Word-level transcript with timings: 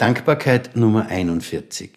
Dankbarkeit 0.00 0.76
Nummer 0.76 1.08
41. 1.08 1.94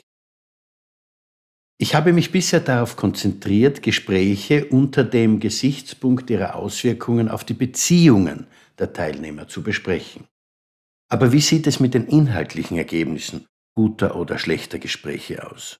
Ich 1.78 1.96
habe 1.96 2.12
mich 2.12 2.34
bisher 2.34 2.60
darauf 2.60 2.98
konzentriert, 2.98 3.82
Gespräche 3.82 4.66
unter 4.66 5.06
dem 5.06 5.40
Gesichtspunkt 5.40 6.30
ihrer 6.30 6.56
Auswirkungen 6.56 7.30
auf 7.30 7.46
die 7.46 7.54
Beziehungen 7.54 8.48
der 8.78 8.92
Teilnehmer 8.92 9.48
zu 9.48 9.64
besprechen. 9.64 10.28
Aber 11.10 11.32
wie 11.32 11.40
sieht 11.40 11.66
es 11.66 11.80
mit 11.80 11.94
den 11.94 12.06
inhaltlichen 12.08 12.78
Ergebnissen 12.78 13.46
guter 13.74 14.18
oder 14.18 14.38
schlechter 14.38 14.80
Gespräche 14.80 15.50
aus? 15.50 15.78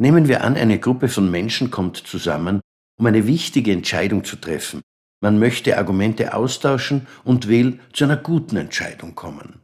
Nehmen 0.00 0.26
wir 0.26 0.42
an, 0.42 0.56
eine 0.56 0.80
Gruppe 0.80 1.06
von 1.06 1.30
Menschen 1.30 1.70
kommt 1.70 1.96
zusammen, 1.96 2.60
um 2.98 3.06
eine 3.06 3.28
wichtige 3.28 3.70
Entscheidung 3.70 4.24
zu 4.24 4.34
treffen. 4.34 4.80
Man 5.22 5.38
möchte 5.38 5.78
Argumente 5.78 6.34
austauschen 6.34 7.06
und 7.22 7.46
will 7.46 7.78
zu 7.92 8.02
einer 8.02 8.16
guten 8.16 8.56
Entscheidung 8.56 9.14
kommen. 9.14 9.63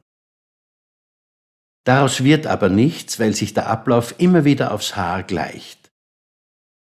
Daraus 1.84 2.24
wird 2.24 2.46
aber 2.46 2.68
nichts, 2.68 3.18
weil 3.18 3.34
sich 3.34 3.54
der 3.54 3.68
Ablauf 3.68 4.14
immer 4.18 4.44
wieder 4.44 4.72
aufs 4.72 4.96
Haar 4.96 5.22
gleicht. 5.22 5.90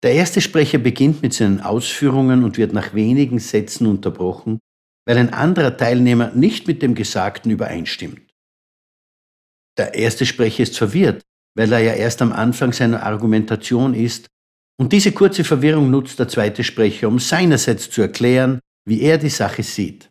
Der 0.03 0.13
erste 0.13 0.43
Sprecher 0.43 0.79
beginnt 0.79 1.23
mit 1.23 1.33
seinen 1.33 1.61
Ausführungen 1.61 2.45
und 2.45 2.59
wird 2.59 2.75
nach 2.75 2.93
wenigen 2.93 3.39
Sätzen 3.39 3.87
unterbrochen, 3.87 4.59
weil 5.07 5.17
ein 5.17 5.33
anderer 5.33 5.77
Teilnehmer 5.77 6.31
nicht 6.33 6.67
mit 6.67 6.83
dem 6.83 6.95
Gesagten 6.95 7.51
übereinstimmt. 7.51 8.21
Der 9.79 9.95
erste 9.95 10.27
Sprecher 10.27 10.63
ist 10.63 10.77
verwirrt, 10.77 11.23
weil 11.57 11.73
er 11.73 11.81
ja 11.81 11.95
erst 11.95 12.21
am 12.21 12.33
Anfang 12.33 12.73
seiner 12.73 13.03
Argumentation 13.03 13.95
ist, 13.95 14.29
und 14.77 14.93
diese 14.93 15.13
kurze 15.13 15.45
Verwirrung 15.45 15.91
nutzt 15.91 16.19
der 16.19 16.29
zweite 16.29 16.65
Sprecher, 16.65 17.07
um 17.09 17.21
seinerseits 17.21 17.91
zu 17.91 18.03
erklären, 18.03 18.61
wie 18.85 19.03
er 19.03 19.19
die 19.19 19.31
Sache 19.31 19.63
sieht. 19.63 20.11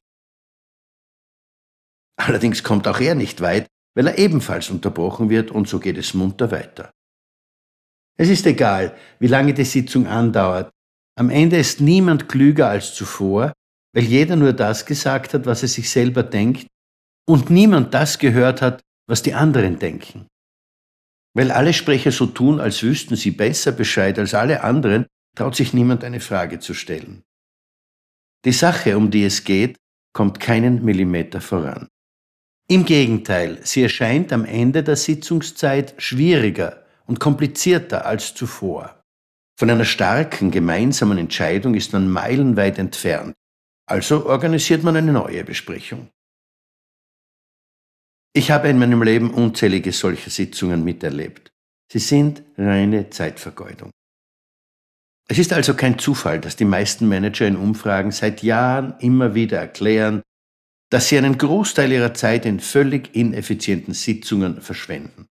Allerdings 2.15 2.63
kommt 2.63 2.87
auch 2.87 2.99
er 2.99 3.15
nicht 3.15 3.41
weit, 3.41 3.67
weil 3.95 4.07
er 4.07 4.17
ebenfalls 4.17 4.69
unterbrochen 4.69 5.29
wird 5.29 5.51
und 5.51 5.67
so 5.67 5.79
geht 5.79 5.97
es 5.97 6.13
munter 6.13 6.51
weiter. 6.51 6.91
Es 8.17 8.29
ist 8.29 8.45
egal, 8.45 8.95
wie 9.19 9.27
lange 9.27 9.53
die 9.53 9.65
Sitzung 9.65 10.07
andauert. 10.07 10.71
Am 11.17 11.29
Ende 11.29 11.57
ist 11.57 11.81
niemand 11.81 12.29
klüger 12.29 12.69
als 12.69 12.93
zuvor, 12.93 13.53
weil 13.93 14.03
jeder 14.03 14.35
nur 14.35 14.53
das 14.53 14.85
gesagt 14.85 15.33
hat, 15.33 15.45
was 15.45 15.61
er 15.61 15.67
sich 15.67 15.89
selber 15.89 16.23
denkt 16.23 16.67
und 17.27 17.49
niemand 17.49 17.93
das 17.93 18.17
gehört 18.19 18.61
hat, 18.61 18.81
was 19.07 19.21
die 19.21 19.33
anderen 19.33 19.79
denken. 19.79 20.27
Weil 21.35 21.51
alle 21.51 21.73
Sprecher 21.73 22.11
so 22.11 22.27
tun, 22.27 22.59
als 22.59 22.83
wüssten 22.83 23.15
sie 23.15 23.31
besser 23.31 23.71
Bescheid 23.71 24.17
als 24.19 24.33
alle 24.33 24.63
anderen, 24.63 25.07
traut 25.35 25.55
sich 25.55 25.73
niemand 25.73 26.03
eine 26.03 26.19
Frage 26.19 26.59
zu 26.59 26.73
stellen. 26.73 27.23
Die 28.45 28.51
Sache, 28.51 28.97
um 28.97 29.09
die 29.09 29.23
es 29.23 29.43
geht, 29.43 29.77
kommt 30.13 30.39
keinen 30.39 30.83
Millimeter 30.83 31.41
voran. 31.41 31.87
Im 32.67 32.85
Gegenteil, 32.85 33.59
sie 33.63 33.83
erscheint 33.83 34.31
am 34.31 34.45
Ende 34.45 34.83
der 34.83 34.95
Sitzungszeit 34.95 35.95
schwieriger 35.97 36.85
und 37.05 37.19
komplizierter 37.19 38.05
als 38.05 38.33
zuvor. 38.33 39.03
Von 39.59 39.69
einer 39.69 39.85
starken 39.85 40.49
gemeinsamen 40.49 41.17
Entscheidung 41.17 41.75
ist 41.75 41.93
man 41.93 42.09
meilenweit 42.09 42.79
entfernt, 42.79 43.35
also 43.85 44.25
organisiert 44.25 44.83
man 44.83 44.95
eine 44.95 45.11
neue 45.11 45.43
Besprechung. 45.43 46.09
Ich 48.35 48.49
habe 48.49 48.69
in 48.69 48.79
meinem 48.79 49.03
Leben 49.03 49.31
unzählige 49.31 49.91
solcher 49.91 50.31
Sitzungen 50.31 50.83
miterlebt. 50.83 51.51
Sie 51.91 51.99
sind 51.99 52.41
reine 52.57 53.09
Zeitvergeudung. 53.11 53.91
Es 55.29 55.37
ist 55.37 55.53
also 55.53 55.75
kein 55.75 55.99
Zufall, 55.99 56.39
dass 56.39 56.55
die 56.55 56.65
meisten 56.65 57.07
Manager 57.07 57.45
in 57.47 57.55
Umfragen 57.55 58.11
seit 58.11 58.41
Jahren 58.41 58.95
immer 58.99 59.35
wieder 59.35 59.59
erklären, 59.59 60.23
dass 60.93 61.07
sie 61.07 61.17
einen 61.17 61.39
Großteil 61.39 61.91
ihrer 61.91 62.13
Zeit 62.13 62.45
in 62.45 62.59
völlig 62.59 63.15
ineffizienten 63.15 63.95
Sitzungen 63.95 64.61
verschwenden. 64.61 65.25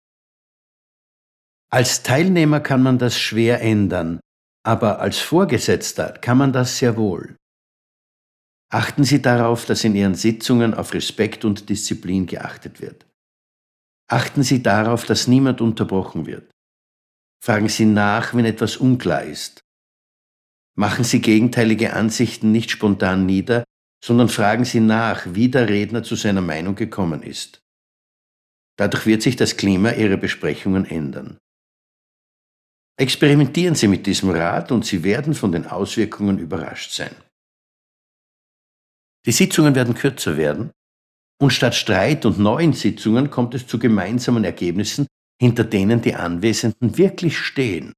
Als 1.71 2.03
Teilnehmer 2.03 2.59
kann 2.59 2.83
man 2.83 2.99
das 2.99 3.17
schwer 3.17 3.63
ändern, 3.63 4.19
aber 4.67 4.99
als 4.99 5.21
Vorgesetzter 5.21 6.15
kann 6.15 6.37
man 6.37 6.53
das 6.53 6.79
sehr 6.79 6.97
wohl. 6.97 7.37
Achten 8.73 9.05
Sie 9.05 9.23
darauf, 9.23 9.65
dass 9.65 9.85
in 9.85 9.95
Ihren 9.95 10.17
Sitzungen 10.17 10.75
auf 10.75 10.95
Respekt 10.95 11.45
und 11.45 11.69
Disziplin 11.69 12.27
geachtet 12.27 12.81
wird. 12.81 13.07
Achten 14.11 14.43
Sie 14.43 14.65
darauf, 14.65 15.05
dass 15.05 15.29
niemand 15.29 15.61
unterbrochen 15.61 16.27
wird. 16.27 16.51
Fragen 17.41 17.69
Sie 17.69 17.85
nach, 17.85 18.35
wenn 18.35 18.47
etwas 18.47 18.79
unklar 18.79 19.23
ist. 19.23 19.61
Machen 20.75 21.05
Sie 21.05 21.21
gegenteilige 21.21 21.93
Ansichten 21.93 22.51
nicht 22.51 22.73
spontan 22.73 23.27
nieder, 23.27 23.63
sondern 24.05 24.29
fragen 24.29 24.65
Sie 24.65 24.81
nach, 24.81 25.27
wie 25.35 25.49
der 25.49 25.69
Redner 25.69 26.03
zu 26.03 26.17
seiner 26.17 26.41
Meinung 26.41 26.75
gekommen 26.75 27.23
ist. 27.23 27.63
Dadurch 28.77 29.07
wird 29.07 29.23
sich 29.23 29.37
das 29.37 29.57
Klima 29.57 29.93
Ihrer 29.93 30.17
Besprechungen 30.17 30.85
ändern. 30.85 31.39
Experimentieren 32.99 33.75
Sie 33.75 33.89
mit 33.89 34.07
diesem 34.07 34.31
Rat 34.31 34.73
und 34.73 34.85
Sie 34.85 35.05
werden 35.05 35.35
von 35.35 35.53
den 35.53 35.67
Auswirkungen 35.67 36.39
überrascht 36.39 36.93
sein. 36.93 37.15
Die 39.25 39.33
Sitzungen 39.33 39.75
werden 39.75 39.95
kürzer 39.95 40.37
werden 40.37 40.73
und 41.41 41.51
statt 41.53 41.75
Streit 41.75 42.27
und 42.27 42.39
neuen 42.39 42.73
Sitzungen 42.73 43.31
kommt 43.31 43.55
es 43.55 43.67
zu 43.67 43.79
gemeinsamen 43.79 44.45
Ergebnissen, 44.45 45.07
hinter 45.41 45.65
denen 45.65 46.03
die 46.03 46.15
Anwesenden 46.15 46.99
wirklich 46.99 47.39
stehen. 47.39 47.93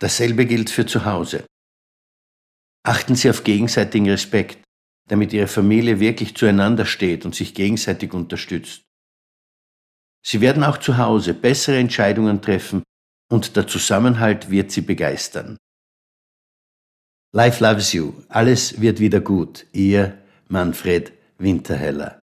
Dasselbe 0.00 0.44
gilt 0.46 0.70
für 0.70 0.86
zu 0.86 1.04
Hause. 1.04 1.46
Achten 2.86 3.14
Sie 3.14 3.30
auf 3.30 3.44
gegenseitigen 3.44 4.10
Respekt, 4.10 4.62
damit 5.08 5.32
Ihre 5.32 5.48
Familie 5.48 6.00
wirklich 6.00 6.36
zueinander 6.36 6.84
steht 6.84 7.24
und 7.24 7.34
sich 7.34 7.54
gegenseitig 7.54 8.12
unterstützt. 8.12 8.82
Sie 10.24 10.40
werden 10.40 10.64
auch 10.64 10.78
zu 10.78 10.98
Hause 10.98 11.34
bessere 11.34 11.78
Entscheidungen 11.78 12.40
treffen 12.40 12.82
und 13.30 13.56
der 13.56 13.66
Zusammenhalt 13.66 14.50
wird 14.50 14.70
Sie 14.70 14.80
begeistern. 14.80 15.56
Life 17.32 17.62
loves 17.62 17.92
you, 17.92 18.12
alles 18.28 18.80
wird 18.80 19.00
wieder 19.00 19.20
gut. 19.20 19.66
Ihr 19.72 20.18
Manfred 20.48 21.12
Winterheller. 21.38 22.20